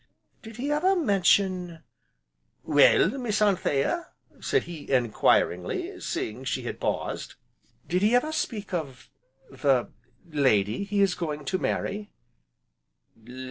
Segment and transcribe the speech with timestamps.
[0.41, 1.83] "Did he ever mention"
[2.63, 4.07] "Well, Miss Anthea?"
[4.39, 7.35] said he enquiringly, seeing she had paused.
[7.87, 9.11] "Did he ever speak of
[9.51, 9.89] the
[10.27, 12.09] lady he is going to marry?"